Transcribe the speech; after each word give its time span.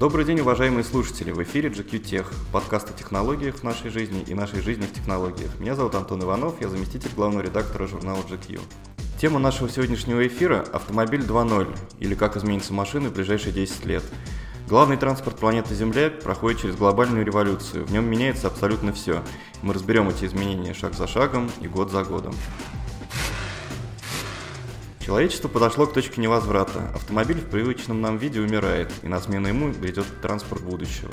Добрый 0.00 0.24
день, 0.24 0.40
уважаемые 0.40 0.82
слушатели! 0.82 1.30
В 1.30 1.42
эфире 1.42 1.68
GQ 1.68 2.00
Tech, 2.00 2.26
подкаст 2.52 2.88
о 2.88 2.94
технологиях 2.94 3.56
в 3.56 3.64
нашей 3.64 3.90
жизни 3.90 4.24
и 4.26 4.32
нашей 4.32 4.62
жизни 4.62 4.86
в 4.86 4.92
технологиях. 4.94 5.60
Меня 5.60 5.74
зовут 5.74 5.94
Антон 5.94 6.22
Иванов, 6.22 6.58
я 6.62 6.70
заместитель 6.70 7.10
главного 7.14 7.42
редактора 7.42 7.86
журнала 7.86 8.22
GQ. 8.22 8.60
Тема 9.20 9.38
нашего 9.38 9.68
сегодняшнего 9.68 10.26
эфира– 10.26 10.64
автомобиль 10.72 11.20
2.0, 11.20 11.76
или 11.98 12.14
как 12.14 12.38
изменится 12.38 12.72
машины 12.72 13.10
в 13.10 13.12
ближайшие 13.12 13.52
10 13.52 13.84
лет. 13.84 14.02
Главный 14.70 14.96
транспорт 14.96 15.36
планеты 15.36 15.74
Земля 15.74 16.08
проходит 16.08 16.62
через 16.62 16.76
глобальную 16.76 17.26
революцию, 17.26 17.84
в 17.84 17.92
нем 17.92 18.08
меняется 18.08 18.46
абсолютно 18.46 18.94
все. 18.94 19.22
Мы 19.60 19.74
разберем 19.74 20.08
эти 20.08 20.24
изменения 20.24 20.72
шаг 20.72 20.94
за 20.94 21.06
шагом 21.08 21.50
и 21.60 21.68
год 21.68 21.90
за 21.90 22.04
годом. 22.04 22.34
Человечество 25.10 25.48
подошло 25.48 25.88
к 25.88 25.92
точке 25.92 26.20
невозврата. 26.20 26.88
Автомобиль 26.94 27.38
в 27.40 27.46
привычном 27.46 28.00
нам 28.00 28.16
виде 28.16 28.38
умирает, 28.38 28.92
и 29.02 29.08
на 29.08 29.18
смену 29.18 29.48
ему 29.48 29.74
придет 29.74 30.06
транспорт 30.22 30.62
будущего. 30.62 31.10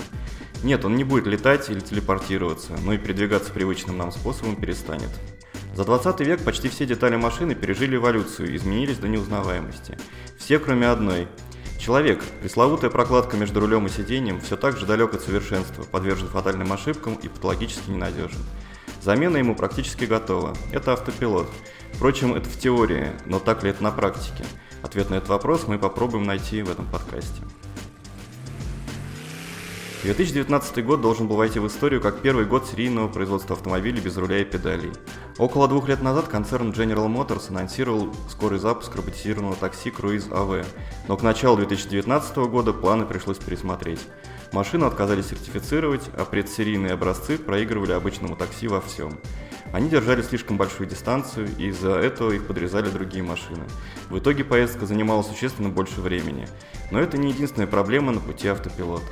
Нет, 0.61 0.85
он 0.85 0.95
не 0.95 1.03
будет 1.03 1.25
летать 1.25 1.67
или 1.71 1.79
телепортироваться, 1.79 2.73
но 2.85 2.93
и 2.93 2.99
передвигаться 2.99 3.51
привычным 3.51 3.97
нам 3.97 4.11
способом 4.11 4.55
перестанет. 4.55 5.09
За 5.73 5.83
20 5.83 6.19
век 6.19 6.43
почти 6.43 6.69
все 6.69 6.85
детали 6.85 7.15
машины 7.15 7.55
пережили 7.55 7.95
эволюцию, 7.95 8.55
изменились 8.55 8.99
до 8.99 9.07
неузнаваемости. 9.07 9.97
Все, 10.37 10.59
кроме 10.59 10.89
одной. 10.89 11.27
Человек, 11.79 12.23
пресловутая 12.41 12.91
прокладка 12.91 13.35
между 13.35 13.61
рулем 13.61 13.87
и 13.87 13.89
сиденьем, 13.89 14.39
все 14.41 14.57
так 14.57 14.77
же 14.77 14.85
далек 14.85 15.15
от 15.15 15.23
совершенства, 15.23 15.81
подвержен 15.81 16.27
фатальным 16.27 16.71
ошибкам 16.71 17.15
и 17.15 17.29
патологически 17.29 17.89
ненадежен. 17.89 18.41
Замена 19.07 19.37
ему 19.37 19.55
практически 19.55 20.03
готова. 20.03 20.53
Это 20.73 20.91
автопилот. 20.91 21.47
Впрочем, 21.93 22.33
это 22.35 22.49
в 22.49 22.59
теории, 22.59 23.13
но 23.25 23.39
так 23.39 23.63
ли 23.63 23.69
это 23.69 23.81
на 23.81 23.89
практике? 23.89 24.43
Ответ 24.83 25.09
на 25.09 25.15
этот 25.15 25.29
вопрос 25.29 25.65
мы 25.65 25.79
попробуем 25.79 26.25
найти 26.25 26.61
в 26.61 26.69
этом 26.69 26.85
подкасте. 26.91 27.41
2019 30.07 30.85
год 30.85 31.01
должен 31.01 31.27
был 31.27 31.35
войти 31.35 31.59
в 31.59 31.67
историю 31.67 31.99
как 31.99 32.21
первый 32.21 32.45
год 32.45 32.65
серийного 32.65 33.09
производства 33.09 33.57
автомобилей 33.57 33.99
без 33.99 34.15
руля 34.15 34.39
и 34.39 34.45
педалей. 34.45 34.93
Около 35.37 35.67
двух 35.67 35.89
лет 35.89 36.01
назад 36.01 36.29
концерн 36.29 36.69
General 36.69 37.07
Motors 37.13 37.49
анонсировал 37.49 38.15
скорый 38.29 38.57
запуск 38.57 38.95
роботизированного 38.95 39.57
такси 39.57 39.89
Cruise 39.89 40.29
AV, 40.29 40.65
но 41.09 41.17
к 41.17 41.23
началу 41.23 41.57
2019 41.57 42.37
года 42.37 42.71
планы 42.71 43.05
пришлось 43.05 43.37
пересмотреть. 43.37 43.99
Машину 44.53 44.85
отказались 44.85 45.27
сертифицировать, 45.27 46.09
а 46.17 46.23
предсерийные 46.23 46.93
образцы 46.93 47.37
проигрывали 47.37 47.91
обычному 47.91 48.37
такси 48.37 48.69
во 48.69 48.79
всем. 48.79 49.19
Они 49.73 49.89
держали 49.89 50.21
слишком 50.21 50.55
большую 50.55 50.87
дистанцию, 50.87 51.49
и 51.57 51.65
из-за 51.65 51.95
этого 51.95 52.31
их 52.31 52.47
подрезали 52.47 52.89
другие 52.89 53.25
машины. 53.25 53.65
В 54.09 54.19
итоге 54.19 54.45
поездка 54.45 54.85
занимала 54.85 55.21
существенно 55.21 55.67
больше 55.67 55.99
времени. 55.99 56.47
Но 56.91 57.01
это 57.01 57.17
не 57.17 57.31
единственная 57.31 57.67
проблема 57.67 58.13
на 58.13 58.21
пути 58.21 58.47
автопилота. 58.47 59.11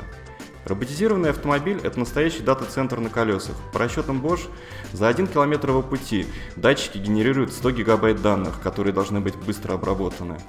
Роботизированный 0.66 1.30
автомобиль– 1.30 1.80
это 1.84 2.00
настоящий 2.00 2.42
дата-центр 2.42 3.00
на 3.00 3.10
колесах. 3.10 3.56
По 3.72 3.78
расчетам 3.78 4.20
Bosch, 4.26 4.50
за 4.94 5.08
1 5.08 5.28
километр 5.28 5.70
его 5.70 5.84
пути 5.84 6.26
датчики 6.56 6.98
генерируют 6.98 7.54
100 7.54 7.72
гигабайт 7.72 8.22
данных, 8.24 8.60
которые 8.62 8.92
должны 8.92 9.20
быть 9.20 9.36
быстро 9.36 9.76
обработаны. 9.76 10.40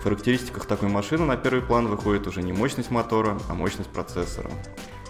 В 0.00 0.04
характеристиках 0.04 0.64
такой 0.64 0.88
машины 0.88 1.26
на 1.26 1.36
первый 1.36 1.60
план 1.60 1.88
выходит 1.88 2.26
уже 2.26 2.42
не 2.42 2.54
мощность 2.54 2.90
мотора, 2.90 3.38
а 3.50 3.54
мощность 3.54 3.90
процессора. 3.90 4.50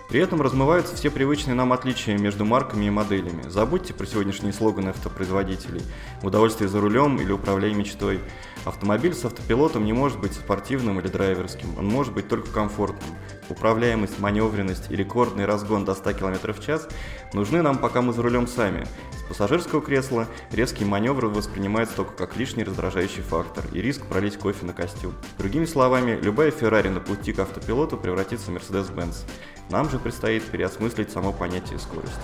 При 0.08 0.20
этом 0.20 0.40
размываются 0.40 0.94
все 0.94 1.10
привычные 1.10 1.54
нам 1.54 1.72
отличия 1.72 2.16
между 2.16 2.44
марками 2.44 2.84
и 2.84 2.90
моделями. 2.90 3.42
Забудьте 3.48 3.92
про 3.92 4.06
сегодняшние 4.06 4.52
слоганы 4.52 4.90
автопроизводителей. 4.90 5.82
Удовольствие 6.22 6.68
за 6.68 6.80
рулем 6.80 7.20
или 7.20 7.32
управляй 7.32 7.74
мечтой. 7.74 8.20
Автомобиль 8.64 9.14
с 9.14 9.24
автопилотом 9.24 9.84
не 9.84 9.92
может 9.92 10.20
быть 10.20 10.32
спортивным 10.32 11.00
или 11.00 11.08
драйверским. 11.08 11.76
Он 11.76 11.86
может 11.86 12.14
быть 12.14 12.28
только 12.28 12.50
комфортным. 12.50 13.10
Управляемость, 13.48 14.20
маневренность 14.20 14.90
и 14.90 14.96
рекордный 14.96 15.44
разгон 15.44 15.84
до 15.84 15.94
100 15.94 16.12
км 16.12 16.52
в 16.52 16.64
час 16.64 16.88
нужны 17.32 17.62
нам, 17.62 17.78
пока 17.78 18.00
мы 18.00 18.12
за 18.12 18.22
рулем 18.22 18.46
сами. 18.46 18.86
Пассажирского 19.28 19.82
кресла 19.82 20.28
резкий 20.52 20.84
маневр 20.84 21.26
воспринимается 21.26 21.96
только 21.96 22.12
как 22.12 22.36
лишний 22.36 22.64
раздражающий 22.64 23.22
фактор 23.22 23.64
и 23.72 23.82
риск 23.82 24.06
пролить 24.06 24.38
кофе 24.38 24.64
на 24.64 24.72
костюм. 24.72 25.14
Другими 25.38 25.64
словами, 25.64 26.18
любая 26.22 26.50
Феррари 26.50 26.88
на 26.88 27.00
пути 27.00 27.32
к 27.32 27.40
автопилоту 27.40 27.96
превратится 27.96 28.50
в 28.50 28.54
Mercedes-Benz. 28.54 29.24
Нам 29.70 29.90
же 29.90 29.98
предстоит 29.98 30.44
переосмыслить 30.44 31.10
само 31.10 31.32
понятие 31.32 31.78
скорости. 31.78 32.14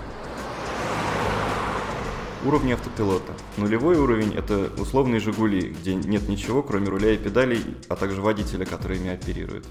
Уровни 2.44 2.72
автопилота. 2.72 3.32
Нулевой 3.56 3.96
уровень– 3.96 4.34
это 4.36 4.70
условные 4.76 5.20
«Жигули», 5.20 5.68
где 5.70 5.94
нет 5.94 6.28
ничего, 6.28 6.62
кроме 6.62 6.88
руля 6.88 7.12
и 7.12 7.16
педалей, 7.16 7.76
а 7.88 7.94
также 7.94 8.20
водителя, 8.20 8.66
который 8.66 8.96
ими 8.96 9.10
оперирует. 9.10 9.66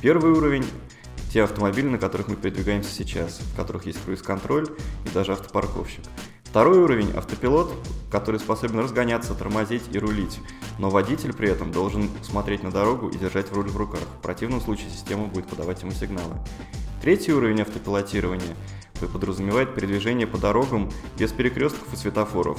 Первый 0.00 0.32
уровень– 0.32 0.64
те 1.32 1.42
автомобили, 1.42 1.88
на 1.88 1.98
которых 1.98 2.28
мы 2.28 2.36
передвигаемся 2.36 2.90
сейчас, 2.90 3.40
в 3.40 3.56
которых 3.56 3.84
есть 3.84 4.02
круиз-контроль 4.02 4.68
и 5.04 5.10
даже 5.12 5.32
автопарковщик. 5.32 6.04
Второй 6.56 6.78
уровень– 6.78 7.12
автопилот, 7.14 7.70
который 8.10 8.40
способен 8.40 8.78
разгоняться, 8.78 9.34
тормозить 9.34 9.82
и 9.92 9.98
рулить, 9.98 10.40
но 10.78 10.88
водитель 10.88 11.34
при 11.34 11.50
этом 11.50 11.70
должен 11.70 12.08
смотреть 12.22 12.62
на 12.62 12.70
дорогу 12.70 13.10
и 13.10 13.18
держать 13.18 13.52
руль 13.52 13.68
в 13.68 13.76
руках. 13.76 14.00
В 14.00 14.22
противном 14.22 14.62
случае 14.62 14.88
система 14.88 15.26
будет 15.26 15.46
подавать 15.48 15.82
ему 15.82 15.92
сигналы. 15.92 16.34
Третий 17.02 17.34
уровень 17.34 17.60
автопилотирования 17.60 18.56
подразумевает 19.12 19.74
передвижение 19.74 20.26
по 20.26 20.38
дорогам 20.38 20.90
без 21.18 21.30
перекрестков 21.30 21.92
и 21.92 21.96
светофоров, 21.96 22.58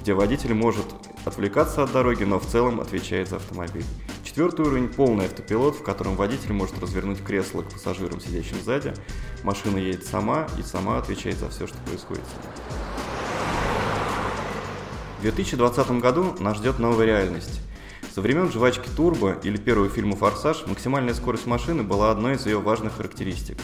где 0.00 0.14
водитель 0.14 0.54
может 0.54 0.86
отвлекаться 1.26 1.82
от 1.82 1.92
дороги, 1.92 2.24
но 2.24 2.38
в 2.38 2.46
целом 2.46 2.80
отвечает 2.80 3.28
за 3.28 3.36
автомобиль. 3.36 3.84
Четвертый 4.24 4.64
уровень– 4.64 4.88
полный 4.96 5.26
автопилот, 5.26 5.76
в 5.76 5.82
котором 5.82 6.16
водитель 6.16 6.54
может 6.54 6.80
развернуть 6.80 7.22
кресло 7.22 7.60
к 7.60 7.68
пассажирам, 7.68 8.18
сидящим 8.18 8.56
сзади. 8.64 8.94
Машина 9.42 9.76
едет 9.76 10.06
сама 10.06 10.46
и 10.58 10.62
сама 10.62 10.96
отвечает 10.96 11.36
за 11.36 11.50
все, 11.50 11.66
что 11.66 11.76
происходит 11.84 12.24
В 15.18 15.22
2020 15.22 15.90
году 15.92 16.36
нас 16.40 16.58
ждет 16.58 16.78
новая 16.78 17.06
реальность. 17.06 17.60
Со 18.14 18.20
времен 18.20 18.50
жвачки 18.52 18.88
Турбо 18.94 19.38
или 19.42 19.56
первого 19.56 19.88
фильма 19.88 20.14
«Форсаж» 20.14 20.66
максимальная 20.66 21.14
скорость 21.14 21.46
машины 21.46 21.82
была 21.82 22.10
одной 22.10 22.34
из 22.34 22.44
ее 22.44 22.60
важных 22.60 22.96
характеристик 22.96 23.56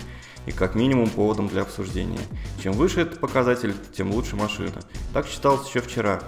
и 0.46 0.50
как 0.50 0.74
минимум 0.74 1.10
поводом 1.10 1.48
для 1.48 1.62
обсуждения. 1.62 2.20
Чем 2.62 2.72
выше 2.72 3.02
этот 3.02 3.20
показатель, 3.20 3.74
тем 3.94 4.12
лучше 4.12 4.34
машина. 4.34 4.80
Так 5.12 5.26
считалось 5.26 5.68
еще 5.68 5.80
вчера, 5.80 6.22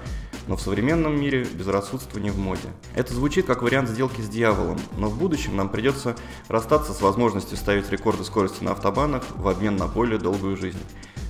но 0.46 0.56
в 0.56 0.60
современном 0.60 1.18
мире 1.18 1.44
безрассудство 1.44 2.18
не 2.18 2.30
в 2.30 2.38
моде. 2.38 2.68
Это 2.94 3.14
звучит 3.14 3.46
как 3.46 3.62
вариант 3.62 3.88
сделки 3.88 4.20
с 4.20 4.28
дьяволом, 4.28 4.78
но 4.98 5.08
в 5.08 5.18
будущем 5.18 5.56
нам 5.56 5.70
придется 5.70 6.16
расстаться 6.48 6.92
с 6.92 7.00
возможностью 7.00 7.56
ставить 7.56 7.90
рекорды 7.90 8.24
скорости 8.24 8.62
на 8.62 8.72
автобанах 8.72 9.24
в 9.36 9.48
обмен 9.48 9.76
на 9.76 9.86
более 9.86 10.18
долгую 10.18 10.58
жизнь. 10.58 10.80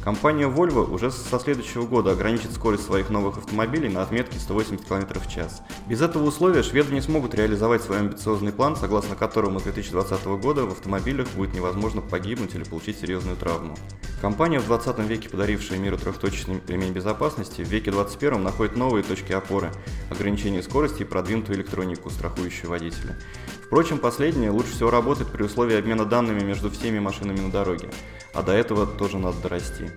Компания 0.04 0.46
Volvo 0.50 0.92
уже 0.92 1.10
со 1.10 1.38
следующего 1.38 1.86
года 1.86 2.10
ограничит 2.10 2.52
скорость 2.52 2.84
своих 2.84 3.08
новых 3.08 3.38
автомобилей 3.38 3.88
на 3.88 4.02
отметке 4.02 4.38
180 4.38 4.86
км 4.86 5.18
в 5.18 5.32
час. 5.32 5.62
Без 5.88 6.02
этого 6.02 6.24
условия 6.24 6.62
шведы 6.62 6.92
не 6.92 7.00
смогут 7.00 7.34
реализовать 7.34 7.82
свой 7.82 8.00
амбициозный 8.00 8.52
план, 8.52 8.76
согласно 8.76 9.16
которому 9.16 9.60
с 9.60 9.62
2020 9.62 10.26
года 10.26 10.66
в 10.66 10.72
автомобилях 10.72 11.28
будет 11.30 11.54
невозможно 11.54 12.02
погибнуть 12.02 12.54
или 12.54 12.64
получить 12.64 12.98
серьезную 12.98 13.38
травму. 13.38 13.76
Компания 14.24 14.58
в 14.58 14.64
20 14.64 15.00
веке, 15.00 15.28
подарившая 15.28 15.76
миру 15.76 15.98
трехточечный 15.98 16.62
ремень 16.66 16.94
безопасности, 16.94 17.60
в 17.60 17.68
веке 17.68 17.90
21 17.90 18.42
находит 18.42 18.74
новые 18.74 19.04
точки 19.04 19.32
опоры, 19.32 19.70
ограничение 20.10 20.62
скорости 20.62 21.02
и 21.02 21.04
продвинутую 21.04 21.58
электронику, 21.58 22.08
страхующую 22.08 22.70
водителя. 22.70 23.18
Впрочем, 23.66 23.98
последнее 23.98 24.50
лучше 24.50 24.72
всего 24.72 24.88
работает 24.88 25.30
при 25.30 25.42
условии 25.42 25.76
обмена 25.76 26.06
данными 26.06 26.42
между 26.42 26.70
всеми 26.70 27.00
машинами 27.00 27.38
на 27.38 27.50
дороге, 27.50 27.90
а 28.32 28.42
до 28.42 28.52
этого 28.52 28.86
тоже 28.86 29.18
надо 29.18 29.42
дорасти. 29.42 29.90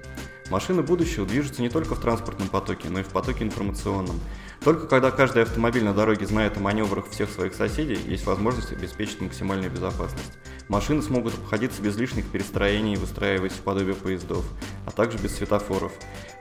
Машины 0.50 0.82
будущего 0.82 1.26
движутся 1.26 1.62
не 1.62 1.70
только 1.70 1.96
в 1.96 2.02
транспортном 2.02 2.50
потоке, 2.50 2.90
но 2.90 3.00
и 3.00 3.04
в 3.04 3.08
потоке 3.08 3.46
информационном. 3.46 4.20
Только 4.62 4.88
когда 4.88 5.09
каждый 5.09 5.44
автомобиль 5.44 5.86
на 5.86 5.94
дороге 5.94 6.26
знает 6.26 6.58
о 6.58 6.59
маневрах 6.59 7.09
всех 7.09 7.30
своих 7.30 7.54
соседей, 7.54 7.98
есть 8.06 8.26
возможность 8.26 8.74
обеспечить 8.74 9.22
максимальную 9.22 9.72
безопасность. 9.72 10.34
Машины 10.69 11.01
смогут 11.01 11.33
обходиться 11.33 11.81
без 11.81 11.96
лишних 11.96 12.28
перестроений, 12.28 12.97
выстраиваясь 12.97 13.53
в 13.53 13.61
подобие 13.61 13.96
поездов, 13.96 14.43
а 14.85 14.91
также 14.91 15.17
без 15.17 15.35
светофоров. 15.35 15.93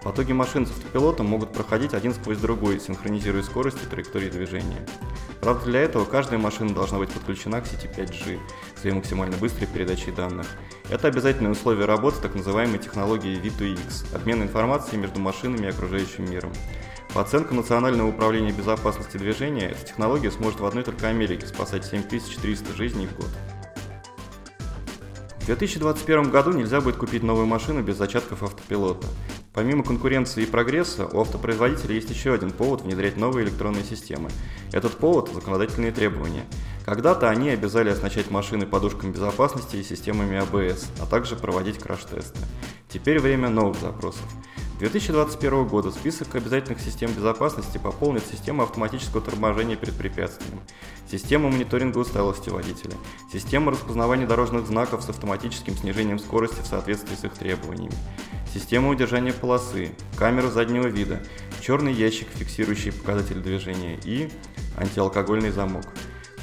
Потоки 0.02 0.32
машин 0.32 0.66
с 0.66 0.70
автопилотом 0.70 1.26
могут 1.26 1.52
проходить 1.52 1.94
один 1.94 2.12
сквозь 2.12 2.38
другой, 2.38 2.80
синхронизируя 2.80 3.42
скорость 3.42 3.82
и 3.84 3.86
траектории 3.86 4.28
движения. 4.28 4.84
Правда, 5.40 5.64
для 5.66 5.80
этого 5.80 6.04
каждая 6.04 6.40
машина 6.40 6.74
должна 6.74 6.98
быть 6.98 7.10
подключена 7.10 7.60
к 7.60 7.66
сети 7.66 7.86
5G 7.86 8.40
с 8.80 8.84
ее 8.84 8.94
максимально 8.94 9.36
быстрой 9.36 9.68
передачей 9.68 10.10
данных. 10.10 10.48
Это 10.90 11.06
обязательное 11.06 11.52
условие 11.52 11.86
работы 11.86 12.20
так 12.20 12.34
называемой 12.34 12.80
технологии 12.80 13.40
V2X– 13.40 14.14
обмен 14.14 14.42
информацией 14.42 15.00
между 15.00 15.20
машинами 15.20 15.66
и 15.66 15.70
окружающим 15.70 16.28
миром. 16.28 16.52
По 17.14 17.22
оценкам 17.22 17.58
Национального 17.58 18.08
управления 18.08 18.52
безопасности 18.52 19.16
движения, 19.18 19.70
эта 19.70 19.86
технология 19.86 20.32
сможет 20.32 20.58
в 20.60 20.66
одной 20.66 20.82
только 20.82 21.06
Америке 21.06 21.46
спасать 21.46 21.84
7300 21.84 22.74
жизней 22.74 23.06
в 23.06 23.16
год. 23.16 23.30
В 25.46 25.48
2021 25.48 26.32
году 26.32 26.50
нельзя 26.50 26.80
будет 26.80 26.96
купить 26.96 27.22
новую 27.22 27.46
машину 27.46 27.80
без 27.80 27.96
зачатков 27.96 28.42
автопилота. 28.42 29.06
Помимо 29.54 29.84
конкуренции 29.84 30.42
и 30.42 30.46
прогресса, 30.46 31.06
у 31.06 31.20
автопроизводителя 31.20 31.94
есть 31.94 32.10
еще 32.10 32.34
один 32.34 32.50
повод 32.50 32.82
внедрять 32.82 33.16
новые 33.16 33.46
электронные 33.46 33.84
системы. 33.84 34.28
Этот 34.72 34.94
повод– 34.94 35.30
законодательные 35.32 35.92
требования. 35.92 36.42
Когда-то 36.84 37.30
они 37.30 37.50
обязали 37.50 37.90
оснащать 37.90 38.28
машины 38.28 38.66
подушками 38.66 39.12
безопасности 39.12 39.76
и 39.76 39.84
системами 39.84 40.36
АБС, 40.38 40.88
а 41.00 41.06
также 41.06 41.36
проводить 41.36 41.78
краш-тесты. 41.78 42.40
Теперь 42.88 43.20
время 43.20 43.48
новых 43.48 43.78
запросов. 43.78 44.26
2021 44.78 45.66
года 45.66 45.90
список 45.90 46.34
обязательных 46.34 46.80
систем 46.80 47.10
безопасности 47.10 47.78
пополнит 47.78 48.22
система 48.30 48.64
автоматического 48.64 49.22
торможения 49.22 49.74
перед 49.74 49.94
препятствием, 49.94 50.60
система 51.10 51.48
мониторинга 51.48 51.98
усталости 51.98 52.50
водителя, 52.50 52.94
система 53.32 53.72
распознавания 53.72 54.26
дорожных 54.26 54.66
знаков 54.66 55.02
с 55.02 55.08
автоматическим 55.08 55.74
снижением 55.74 56.18
скорости 56.18 56.60
в 56.60 56.66
соответствии 56.66 57.14
с 57.14 57.24
их 57.24 57.32
требованиями, 57.32 57.94
система 58.52 58.90
удержания 58.90 59.32
полосы, 59.32 59.92
камера 60.18 60.48
заднего 60.48 60.88
вида, 60.88 61.22
черный 61.62 61.94
ящик, 61.94 62.28
фиксирующий 62.34 62.92
показатели 62.92 63.40
движения 63.40 63.98
и 64.04 64.30
антиалкогольный 64.76 65.50
замок– 65.50 65.86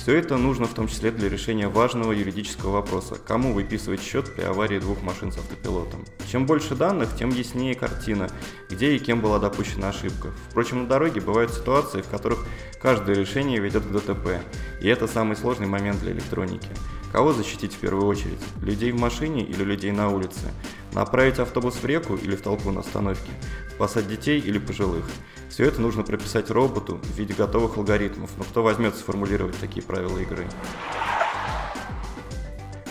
все 0.03 0.17
это 0.17 0.35
нужно 0.35 0.65
в 0.65 0.73
том 0.73 0.89
числе 0.89 1.11
для 1.11 1.29
решения 1.29 1.69
важного 1.69 2.11
юридического 2.11 2.71
вопроса, 2.71 3.15
кому 3.25 3.53
выписывать 3.53 4.01
счет 4.01 4.35
при 4.35 4.41
аварии 4.41 4.77
двух 4.77 5.01
машин 5.01 5.31
с 5.31 5.37
автопилотом. 5.37 6.03
Чем 6.29 6.45
больше 6.45 6.75
данных, 6.75 7.15
тем 7.17 7.29
яснее 7.29 7.73
картина, 7.73 8.29
где 8.69 8.97
и 8.97 8.99
кем 8.99 9.21
была 9.21 9.39
допущена 9.39 9.89
ошибка. 9.89 10.31
Впрочем, 10.49 10.83
на 10.83 10.89
дороге 10.89 11.21
бывают 11.21 11.53
ситуации, 11.53 12.01
в 12.01 12.09
которых 12.09 12.45
каждое 12.81 13.15
решение 13.15 13.61
ведет 13.61 13.85
к 13.85 13.91
ДТП, 13.91 14.41
и 14.81 14.89
это 14.89 15.07
самый 15.07 15.37
сложный 15.37 15.67
момент 15.67 16.01
для 16.01 16.11
электроники. 16.11 16.67
Кого 17.13 17.31
защитить 17.31 17.73
в 17.73 17.77
первую 17.77 18.05
очередь? 18.05 18.41
Людей 18.61 18.91
в 18.91 18.99
машине 18.99 19.41
или 19.41 19.63
людей 19.63 19.91
на 19.91 20.09
улице? 20.09 20.51
Направить 20.93 21.39
автобус 21.39 21.75
в 21.75 21.85
реку 21.85 22.15
или 22.15 22.35
в 22.35 22.41
толпу 22.41 22.71
на 22.71 22.81
остановке? 22.81 23.31
Спасать 23.75 24.07
детей 24.07 24.39
или 24.39 24.59
пожилых? 24.59 25.05
Все 25.49 25.65
это 25.65 25.81
нужно 25.81 26.03
прописать 26.03 26.51
роботу 26.51 26.99
в 27.03 27.17
виде 27.17 27.33
готовых 27.33 27.77
алгоритмов, 27.77 28.31
но 28.37 28.43
кто 28.43 28.61
возьмет 28.61 28.95
сформулировать 28.95 29.57
такие 29.59 29.83
правила 29.83 30.17
игры? 30.19 30.47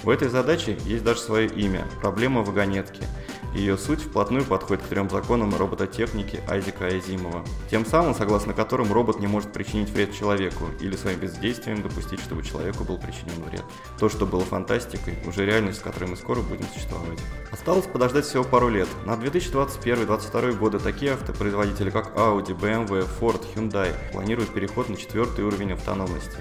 В 0.02 0.10
этой 0.10 0.28
задаче 0.28 0.76
есть 0.84 1.04
даже 1.04 1.20
свое 1.20 1.48
имя– 1.48 1.86
проблема 2.00 2.42
вагонетки– 2.42 3.02
ее 3.54 3.76
суть 3.76 4.00
вплотную 4.00 4.44
подходит 4.44 4.82
к 4.82 4.88
трем 4.88 5.10
законам 5.10 5.54
робототехники 5.54 6.40
Айзека 6.48 6.86
Айзимова, 6.86 7.44
тем 7.70 7.84
самым, 7.84 8.14
согласно 8.14 8.54
которым 8.54 8.92
робот 8.92 9.20
не 9.20 9.26
может 9.26 9.52
причинить 9.52 9.90
вред 9.90 10.14
человеку 10.14 10.66
или 10.80 10.96
своим 10.96 11.18
бездействием 11.18 11.82
допустить, 11.82 12.20
чтобы 12.20 12.42
человеку 12.42 12.84
был 12.84 12.98
причинен 12.98 13.42
вред. 13.48 13.64
То, 13.98 14.08
что 14.08 14.26
было 14.26 14.42
фантастикой, 14.42 15.18
уже 15.26 15.44
реальность, 15.44 15.80
с 15.80 15.82
которой 15.82 16.06
мы 16.06 16.16
скоро 16.16 16.40
будем 16.40 16.66
существовать. 16.72 17.18
Осталось 17.50 17.86
подождать 17.86 18.24
всего 18.24 18.44
пару 18.44 18.68
лет. 18.68 18.88
На 19.04 19.12
2021-2022 19.12 20.52
годы 20.52 20.78
такие 20.78 21.12
автопроизводители, 21.12 21.90
как 21.90 22.16
Audi, 22.16 22.58
BMW, 22.58 23.06
Ford, 23.20 23.44
Hyundai 23.54 23.92
планируют 24.12 24.52
переход 24.54 24.88
на 24.88 24.96
четвертый 24.96 25.44
уровень 25.44 25.72
автономности. 25.72 26.38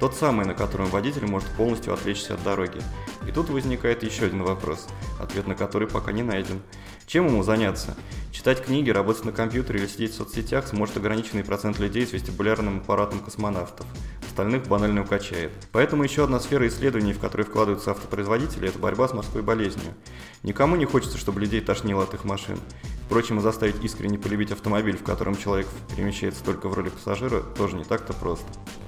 Тот 0.00 0.14
самый, 0.14 0.44
на 0.44 0.54
котором 0.54 0.86
водитель 0.86 1.26
может 1.26 1.48
полностью 1.50 1.92
отвлечься 1.92 2.34
от 2.34 2.42
дороги. 2.42 2.80
И 3.28 3.32
тут 3.32 3.48
возникает 3.48 4.02
еще 4.02 4.26
один 4.26 4.42
вопрос, 4.42 4.88
ответ 5.20 5.46
на 5.46 5.54
который 5.54 5.88
пока 5.88 6.12
не 6.12 6.22
найден. 6.22 6.60
Чем 7.06 7.26
ему 7.26 7.42
заняться? 7.42 7.96
Читать 8.32 8.64
книги, 8.64 8.90
работать 8.90 9.24
на 9.24 9.32
компьютере 9.32 9.80
или 9.80 9.86
сидеть 9.86 10.12
в 10.12 10.16
соцсетях 10.16 10.66
сможет 10.66 10.96
ограниченный 10.96 11.44
процент 11.44 11.78
людей 11.78 12.06
с 12.06 12.12
вестибулярным 12.12 12.78
аппаратом 12.78 13.20
космонавтов. 13.20 13.86
Остальных 14.26 14.66
банально 14.66 15.02
укачает. 15.02 15.52
Поэтому 15.70 16.02
еще 16.02 16.24
одна 16.24 16.40
сфера 16.40 16.66
исследований, 16.66 17.12
в 17.12 17.20
которой 17.20 17.42
вкладываются 17.42 17.92
автопроизводители, 17.92 18.68
это 18.68 18.80
борьба 18.80 19.06
с 19.06 19.14
морской 19.14 19.42
болезнью. 19.42 19.94
Никому 20.42 20.74
не 20.74 20.86
хочется, 20.86 21.18
чтобы 21.18 21.40
людей 21.40 21.60
тошнило 21.60 22.02
от 22.02 22.14
их 22.14 22.24
машин. 22.24 22.58
Впрочем, 23.06 23.40
заставить 23.40 23.84
искренне 23.84 24.18
полюбить 24.18 24.50
автомобиль, 24.50 24.96
в 24.96 25.04
котором 25.04 25.36
человек 25.36 25.68
перемещается 25.94 26.42
только 26.42 26.68
в 26.68 26.74
роли 26.74 26.88
пассажира, 26.88 27.40
тоже 27.40 27.76
не 27.76 27.84
так-то 27.84 28.12
просто. 28.12 28.46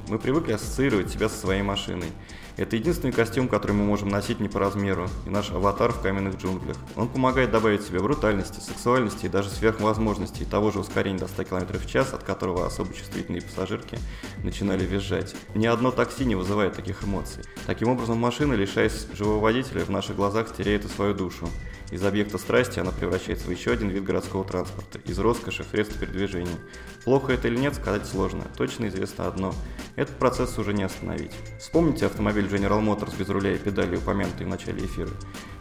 Мы 0.08 0.20
привыкли 0.20 0.52
ассоциировать 0.52 1.10
себя 1.10 1.28
со 1.28 1.36
своей 1.36 1.62
машиной. 1.62 2.12
Это 2.56 2.76
единственный 2.76 3.12
костюм, 3.12 3.48
который 3.48 3.72
мы 3.72 3.84
можем 3.84 4.08
носить 4.08 4.40
не 4.40 4.48
по 4.48 4.58
размеру, 4.58 5.10
и 5.26 5.30
наш 5.30 5.50
аватар 5.50 5.92
в 5.92 6.00
каменных 6.00 6.36
джунглях. 6.36 6.76
Он 6.96 7.06
помогает 7.06 7.50
добавить 7.50 7.82
себе 7.82 8.00
брутальности, 8.00 8.60
сексуальности 8.60 9.26
и 9.26 9.28
даже 9.28 9.50
сверхвозможностей 9.50 10.46
того 10.46 10.70
же 10.70 10.80
ускорения 10.80 11.18
до 11.18 11.28
100 11.28 11.44
км 11.44 11.78
в 11.78 11.86
час, 11.86 12.14
от 12.14 12.22
которого 12.22 12.66
особо 12.66 12.94
чувствительные 12.94 13.42
пассажирки 13.42 13.98
начинали 14.42 14.86
визжать. 14.86 15.34
Ни 15.54 15.66
одно 15.66 15.90
такси 15.90 16.24
не 16.24 16.34
вызывает 16.34 16.72
таких 16.72 17.04
эмоций. 17.04 17.44
Таким 17.66 17.88
образом, 17.88 18.16
машина, 18.16 18.54
лишаясь 18.54 19.06
живого 19.12 19.38
водителя, 19.38 19.84
в 19.84 19.90
наших 19.90 20.16
глазах 20.16 20.54
теряет 20.56 20.86
и 20.86 20.88
свою 20.88 21.12
душу. 21.12 21.46
Из 21.92 22.02
объекта 22.04 22.38
страсти 22.38 22.80
она 22.80 22.90
превращается 22.90 23.46
в 23.46 23.50
еще 23.50 23.70
один 23.70 23.90
вид 23.90 24.02
городского 24.02 24.44
транспорта, 24.44 24.98
из 25.04 25.18
роскоши 25.18 25.62
в 25.62 25.68
средства 25.68 26.00
передвижения. 26.00 26.56
Плохо 27.04 27.32
это 27.32 27.46
или 27.46 27.58
нет, 27.58 27.74
сказать 27.74 28.06
сложно. 28.06 28.44
Точно 28.56 28.88
известно 28.88 29.28
одно. 29.28 29.54
Этот 29.94 30.16
процесс 30.16 30.58
уже 30.58 30.72
не 30.72 30.82
остановить. 30.82 31.30
Вспомните 31.60 32.06
автомобиль 32.06 32.45
General 32.46 32.82
Motors 32.82 33.16
без 33.18 33.28
руля 33.28 33.54
и 33.54 33.58
педали, 33.58 33.96
упомянутый 33.96 34.46
в 34.46 34.48
начале 34.48 34.84
эфира. 34.84 35.10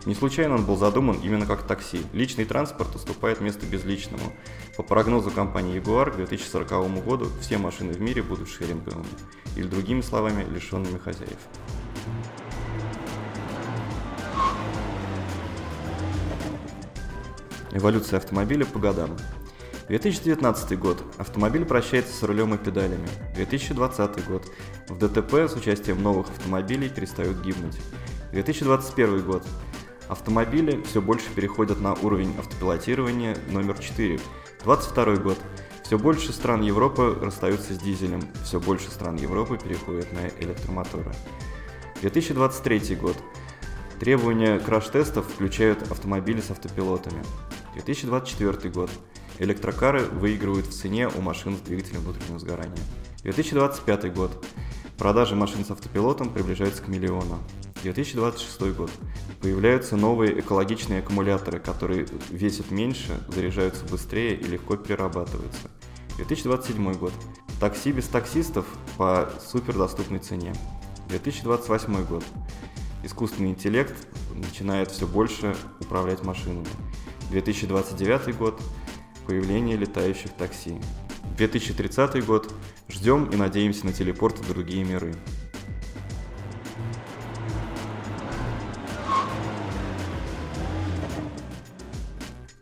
Не 0.05 0.15
случайно 0.15 0.55
он 0.55 0.65
был 0.65 0.77
задуман 0.77 1.19
именно 1.23 1.45
как 1.45 1.63
такси. 1.63 2.01
Личный 2.13 2.45
транспорт 2.45 2.95
уступает 2.95 3.41
место 3.41 3.65
безличному. 3.65 4.33
По 4.77 4.83
прогнозу 4.83 5.31
компании 5.31 5.81
Jaguar 5.81 6.11
к 6.11 6.15
2040 6.17 7.03
году 7.03 7.27
все 7.41 7.57
машины 7.57 7.93
в 7.93 8.01
мире 8.01 8.21
будут 8.21 8.49
шеринговыми. 8.49 9.05
Или 9.55 9.67
другими 9.67 10.01
словами, 10.01 10.45
лишенными 10.53 10.97
хозяев. 10.97 11.39
Эволюция 17.71 18.17
автомобиля 18.17 18.65
по 18.65 18.79
годам. 18.79 19.17
2019 19.87 20.79
год. 20.79 21.03
Автомобиль 21.17 21.63
прощается 21.63 22.13
с 22.13 22.23
рулем 22.23 22.55
и 22.55 22.57
педалями. 22.57 23.07
2020 23.35 24.25
год. 24.27 24.51
В 24.89 24.97
ДТП 24.97 25.33
с 25.33 25.55
участием 25.55 26.01
новых 26.01 26.29
автомобилей 26.29 26.89
перестают 26.89 27.41
гибнуть. 27.41 27.77
2021 28.31 29.23
год. 29.23 29.45
Автомобили 30.07 30.81
все 30.83 31.01
больше 31.01 31.29
переходят 31.35 31.79
на 31.81 31.93
уровень 31.93 32.33
автопилотирования 32.39 33.37
номер 33.49 33.77
4. 33.77 34.19
2022 34.63 35.15
год. 35.17 35.37
Все 35.83 35.99
больше 35.99 36.33
стран 36.33 36.63
Европы 36.63 37.15
расстаются 37.21 37.75
с 37.75 37.77
дизелем, 37.77 38.23
все 38.43 38.59
больше 38.59 38.89
стран 38.89 39.17
Европы 39.17 39.59
переходят 39.59 40.11
на 40.13 40.27
электромоторы. 40.43 41.13
2023 42.01 42.95
год. 42.95 43.15
Требования 43.99 44.57
краш-тестов 44.57 45.27
включают 45.27 45.91
автомобили 45.91 46.41
с 46.41 46.49
автопилотами. 46.49 47.23
2024 47.75 48.69
год. 48.71 48.89
Электрокары 49.37 50.05
выигрывают 50.05 50.67
в 50.67 50.71
цене 50.71 51.09
у 51.09 51.19
машин 51.19 51.57
с 51.57 51.59
двигателем 51.59 52.01
внутреннего 52.01 52.39
сгорания. 52.39 52.77
2025 53.23 54.13
год. 54.13 54.45
Продажи 54.97 55.35
машин 55.35 55.65
с 55.65 55.71
автопилотом 55.71 56.29
приближаются 56.29 56.81
к 56.81 56.87
миллиону. 56.87 57.39
2026 57.83 58.75
год. 58.75 58.91
Появляются 59.41 59.97
новые 59.97 60.39
экологичные 60.39 60.99
аккумуляторы, 60.99 61.59
которые 61.59 62.07
весят 62.29 62.71
меньше, 62.71 63.19
заряжаются 63.27 63.83
быстрее 63.85 64.35
и 64.35 64.43
легко 64.45 64.77
перерабатываются. 64.77 65.69
2027 66.15 66.93
год. 66.93 67.11
Такси 67.59 67.91
без 67.91 68.07
таксистов 68.07 68.65
по 68.97 69.29
супердоступной 69.45 70.19
цене. 70.19 70.53
2028 71.09 72.05
год. 72.05 72.23
Искусственный 73.03 73.49
интеллект 73.49 73.95
начинает 74.33 74.91
все 74.91 75.05
больше 75.05 75.55
управлять 75.81 76.23
машинами. 76.23 76.67
2029 77.31 78.37
год– 78.37 78.61
появление 79.25 79.77
летающих 79.77 80.31
такси. 80.31 80.79
2030 81.37 82.25
год– 82.25 82.53
ждем 82.89 83.25
и 83.25 83.35
надеемся 83.35 83.85
на 83.85 83.93
телепорт 83.93 84.39
в 84.39 84.47
другие 84.47 84.83
миры. 84.83 85.13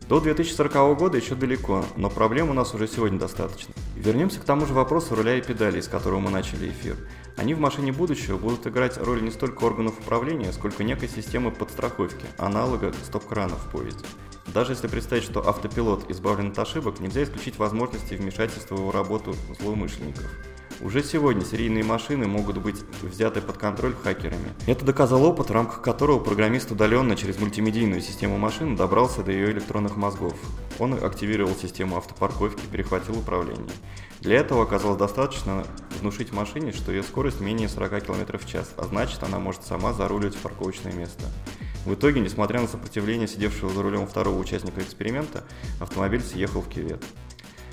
До 0.08 0.20
2040 0.20 0.98
года 0.98 1.16
еще 1.16 1.34
далеко, 1.34 1.84
но 1.96 2.10
проблем 2.10 2.50
у 2.50 2.52
нас 2.52 2.74
уже 2.74 2.86
сегодня 2.86 3.18
достаточно. 3.18 3.72
Вернемся 3.96 4.38
к 4.38 4.44
тому 4.44 4.66
же 4.66 4.74
вопросу 4.74 5.14
руля 5.14 5.36
и 5.36 5.40
педалей, 5.40 5.82
с 5.82 5.88
которого 5.88 6.20
мы 6.20 6.30
начали 6.30 6.68
эфир. 6.68 6.96
Они 7.36 7.54
в 7.54 7.58
машине 7.58 7.90
будущего 7.90 8.36
будут 8.36 8.66
играть 8.66 8.98
роль 8.98 9.22
не 9.22 9.30
столько 9.30 9.64
органов 9.64 9.98
управления, 9.98 10.52
сколько 10.52 10.84
некой 10.84 11.08
системы 11.08 11.50
подстраховки, 11.50 12.26
аналога 12.36 12.92
стоп-крана 13.02 13.56
в 13.56 13.70
поезде. 13.70 14.04
Даже 14.54 14.70
если 14.70 14.86
представить, 14.86 15.24
что 15.24 15.46
автопилот 15.46 16.08
избавлен 16.12 16.52
от 16.52 16.58
ошибок, 16.60 17.00
нельзя 17.00 17.24
исключить 17.24 17.58
возможности 17.58 18.14
вмешательства 18.14 18.76
в 18.76 18.78
его 18.78 18.92
работу 18.92 19.34
злоумышленников. 19.58 20.30
Уже 20.80 21.02
сегодня 21.02 21.44
серийные 21.44 21.82
машины 21.82 22.28
могут 22.28 22.58
быть 22.58 22.76
взяты 23.02 23.40
под 23.40 23.58
контроль 23.58 23.94
хакерами. 23.94 24.54
Это 24.68 24.84
доказал 24.84 25.24
опыт, 25.24 25.48
в 25.48 25.52
рамках 25.52 25.82
которого 25.82 26.20
программист 26.20 26.70
удаленно 26.70 27.16
через 27.16 27.40
мультимедийную 27.40 28.00
систему 28.00 28.38
машины 28.38 28.76
добрался 28.76 29.24
до 29.24 29.32
ее 29.32 29.50
электронных 29.50 29.96
мозгов. 29.96 30.34
Он 30.78 30.94
активировал 30.94 31.54
систему 31.56 31.96
автопарковки, 31.96 32.62
перехватил 32.70 33.18
управление. 33.18 33.72
Для 34.20 34.36
этого 34.36 34.62
оказалось 34.62 34.98
достаточно 34.98 35.64
внушить 36.00 36.32
машине, 36.32 36.72
что 36.72 36.92
ее 36.92 37.02
скорость 37.02 37.40
менее 37.40 37.68
40 37.68 38.04
км 38.04 38.38
в 38.38 38.46
час, 38.46 38.72
а 38.76 38.84
значит 38.84 39.20
она 39.24 39.40
может 39.40 39.64
сама 39.64 39.92
заруливать 39.92 40.36
в 40.36 40.40
парковочное 40.42 40.92
место. 40.92 41.24
В 41.84 41.94
итоге, 41.94 42.20
несмотря 42.20 42.60
на 42.60 42.66
сопротивление 42.66 43.28
сидевшего 43.28 43.72
за 43.72 43.82
рулем 43.82 44.06
второго 44.06 44.38
участника 44.38 44.80
эксперимента, 44.80 45.44
автомобиль 45.80 46.22
съехал 46.22 46.62
в 46.62 46.68
кювет. 46.68 47.02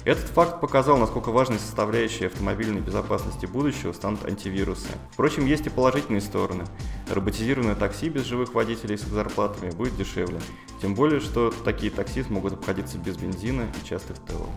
Этот 0.04 0.26
факт 0.26 0.60
показал, 0.60 0.98
насколько 0.98 1.32
важной 1.32 1.60
составляющей 1.60 2.26
автомобильной 2.26 2.82
безопасности 2.82 3.46
будущего 3.46 3.94
станут 3.94 4.26
антивирусы. 4.26 4.88
Впрочем, 5.12 5.46
есть 5.46 5.68
и 5.68 5.70
положительные 5.70 6.22
стороны. 6.22 6.66
Роботизированное 7.08 7.76
такси 7.76 8.10
без 8.10 8.24
живых 8.26 8.56
водителей 8.56 8.98
с 8.98 9.02
зарплатами 9.02 9.70
будет 9.70 9.96
дешевле. 9.96 10.42
Тем 10.82 10.96
более, 10.96 11.20
что 11.20 11.54
такие 11.64 11.92
такси 11.92 12.24
смогут 12.24 12.54
обходиться 12.54 12.98
без 12.98 13.16
бензина 13.16 13.68
и 13.80 13.88
частых 13.88 14.18
ТО. 14.18 14.50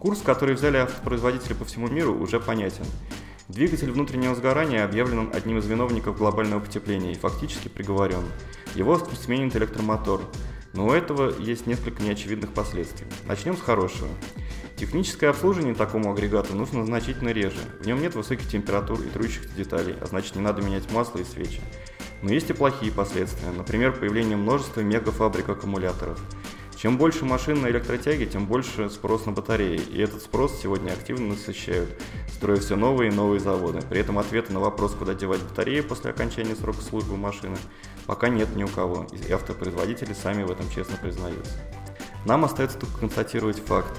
Курс, 0.00 0.20
который 0.20 0.54
взяли 0.54 0.76
автопроизводители 0.76 1.54
по 1.54 1.64
всему 1.64 1.88
миру, 1.88 2.14
уже 2.16 2.38
понятен. 2.38 2.84
Двигатель 3.48 3.90
внутреннего 3.90 4.34
сгорания 4.34 4.84
объявлен 4.84 5.30
одним 5.34 5.58
из 5.58 5.66
виновников 5.66 6.16
глобального 6.16 6.60
потепления 6.60 7.12
и 7.12 7.18
фактически 7.18 7.68
приговорен. 7.68 8.24
Его 8.74 8.98
сменит 8.98 9.54
электромотор. 9.54 10.22
Но 10.72 10.86
у 10.86 10.90
этого 10.92 11.32
есть 11.38 11.66
несколько 11.66 12.02
неочевидных 12.02 12.52
последствий. 12.52 13.06
Начнем 13.26 13.56
с 13.56 13.60
хорошего. 13.60 14.08
Техническое 14.76 15.28
обслуживание 15.28 15.74
такому 15.74 16.10
агрегату 16.10 16.56
нужно 16.56 16.84
значительно 16.84 17.28
реже. 17.28 17.60
В 17.80 17.86
нем 17.86 18.00
нет 18.00 18.14
высоких 18.14 18.48
температур 18.48 19.00
и 19.00 19.08
трущихся 19.08 19.54
деталей, 19.54 19.94
а 20.00 20.06
значит 20.06 20.34
не 20.36 20.42
надо 20.42 20.62
менять 20.62 20.90
масло 20.90 21.18
и 21.18 21.24
свечи. 21.24 21.60
Но 22.22 22.32
есть 22.32 22.48
и 22.48 22.54
плохие 22.54 22.90
последствия, 22.90 23.50
например, 23.50 23.92
появление 23.92 24.38
множества 24.38 24.80
мегафабрик 24.80 25.48
аккумуляторов. 25.50 26.18
Чем 26.84 26.98
больше 26.98 27.24
машин 27.24 27.62
на 27.62 27.68
электротяге, 27.68 28.26
тем 28.26 28.44
больше 28.44 28.90
спрос 28.90 29.24
на 29.24 29.32
батареи, 29.32 29.80
и 29.80 30.02
этот 30.02 30.20
спрос 30.20 30.60
сегодня 30.62 30.92
активно 30.92 31.28
насыщают, 31.28 31.88
строя 32.30 32.58
все 32.58 32.76
новые 32.76 33.10
и 33.10 33.14
новые 33.14 33.40
заводы. 33.40 33.80
При 33.88 34.00
этом 34.00 34.18
ответа 34.18 34.52
на 34.52 34.60
вопрос, 34.60 34.92
куда 34.92 35.14
девать 35.14 35.40
батареи 35.40 35.80
после 35.80 36.10
окончания 36.10 36.54
срока 36.54 36.82
службы 36.82 37.16
машины, 37.16 37.56
пока 38.04 38.28
нет 38.28 38.54
ни 38.54 38.64
у 38.64 38.68
кого, 38.68 39.06
и 39.26 39.32
автопроизводители 39.32 40.12
сами 40.12 40.42
в 40.42 40.50
этом 40.50 40.68
честно 40.68 40.98
признаются. 40.98 41.54
Нам 42.26 42.44
остается 42.44 42.78
только 42.78 42.98
констатировать 42.98 43.60
факт. 43.60 43.98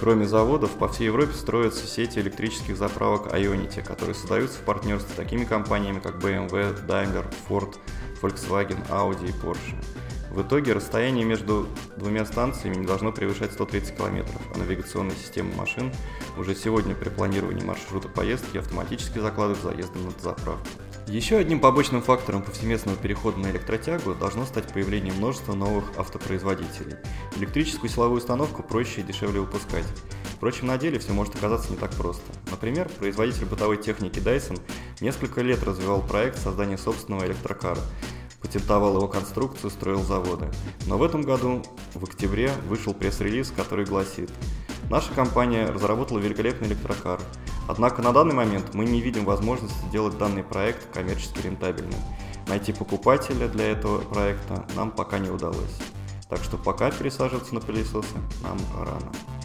Кроме 0.00 0.26
заводов, 0.26 0.70
по 0.70 0.88
всей 0.88 1.08
Европе 1.08 1.34
строятся 1.34 1.86
сети 1.86 2.18
электрических 2.18 2.78
заправок 2.78 3.26
Ionity, 3.34 3.84
которые 3.84 4.14
создаются 4.14 4.56
в 4.56 4.62
партнерстве 4.62 5.12
с 5.12 5.16
такими 5.16 5.44
компаниями, 5.44 6.00
как 6.00 6.14
BMW, 6.14 6.82
Daimler, 6.86 7.26
Ford, 7.46 7.76
Volkswagen, 8.22 8.88
Audi 8.88 9.28
и 9.28 9.32
Porsche. 9.32 9.76
В 10.30 10.42
итоге 10.42 10.72
расстояние 10.72 11.24
между 11.24 11.68
двумя 11.96 12.24
станциями 12.26 12.76
не 12.76 12.86
должно 12.86 13.12
превышать 13.12 13.52
130 13.52 13.96
км, 13.96 14.26
а 14.54 14.58
навигационная 14.58 15.16
система 15.16 15.54
машин 15.54 15.92
уже 16.36 16.54
сегодня 16.54 16.94
при 16.94 17.08
планировании 17.08 17.64
маршрута 17.64 18.08
поездки 18.08 18.58
автоматически 18.58 19.18
закладывает 19.18 19.62
заезды 19.62 19.98
на 19.98 20.10
заправку. 20.10 20.66
Еще 21.08 21.36
одним 21.36 21.60
побочным 21.60 22.02
фактором 22.02 22.42
повсеместного 22.42 22.98
перехода 22.98 23.38
на 23.38 23.52
электротягу 23.52 24.16
должно 24.16 24.44
стать 24.44 24.72
появление 24.72 25.12
множества 25.12 25.54
новых 25.54 25.84
автопроизводителей. 25.96 26.96
Электрическую 27.36 27.88
силовую 27.88 28.18
установку 28.18 28.64
проще 28.64 29.02
и 29.02 29.04
дешевле 29.04 29.38
выпускать. 29.38 29.84
Впрочем, 30.34 30.66
на 30.66 30.76
деле 30.78 30.98
все 30.98 31.12
может 31.12 31.36
оказаться 31.36 31.70
не 31.70 31.78
так 31.78 31.92
просто. 31.92 32.24
Например, 32.50 32.88
производитель 32.98 33.46
бытовой 33.46 33.76
техники 33.76 34.18
Dyson 34.18 34.60
несколько 35.00 35.42
лет 35.42 35.62
развивал 35.62 36.02
проект 36.02 36.38
создания 36.38 36.76
собственного 36.76 37.24
электрокара, 37.24 37.80
патентовал 38.46 38.96
его 38.96 39.08
конструкцию, 39.08 39.70
строил 39.70 40.02
заводы. 40.02 40.48
Но 40.86 40.98
в 40.98 41.02
этом 41.02 41.22
году, 41.22 41.62
в 41.94 42.04
октябре, 42.04 42.52
вышел 42.68 42.94
пресс-релиз, 42.94 43.50
который 43.50 43.84
гласит 43.84 44.30
Наша 44.88 45.12
компания 45.14 45.66
разработала 45.66 46.20
великолепный 46.20 46.68
электрокар, 46.68 47.20
однако 47.66 48.02
на 48.02 48.12
данный 48.12 48.34
момент 48.34 48.72
мы 48.72 48.84
не 48.84 49.00
видим 49.00 49.24
возможности 49.24 49.76
сделать 49.88 50.16
данный 50.16 50.44
проект 50.44 50.92
коммерчески 50.94 51.40
рентабельным. 51.40 51.98
Найти 52.46 52.72
покупателя 52.72 53.48
для 53.48 53.72
этого 53.72 53.98
проекта 53.98 54.64
нам 54.76 54.92
пока 54.92 55.18
не 55.18 55.28
удалось. 55.28 55.76
Так 56.28 56.38
что 56.44 56.56
пока 56.56 56.92
пересаживаться 56.92 57.52
на 57.52 57.60
пылесосы 57.60 58.14
нам 58.42 58.58
рано. 58.78 59.35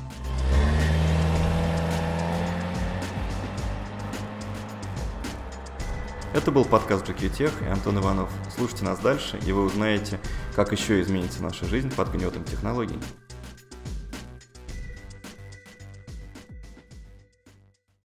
Это 6.33 6.49
был 6.49 6.63
подкаст 6.63 7.09
GQ 7.09 7.37
Tech 7.37 7.51
и 7.65 7.69
Антон 7.69 7.99
Иванов. 7.99 8.29
Слушайте 8.55 8.85
нас 8.85 8.99
дальше, 8.99 9.37
и 9.45 9.51
вы 9.51 9.65
узнаете, 9.65 10.17
как 10.55 10.71
еще 10.71 11.01
изменится 11.01 11.43
наша 11.43 11.65
жизнь 11.65 11.93
под 11.93 12.09
гнетом 12.09 12.45
технологий. 12.45 12.97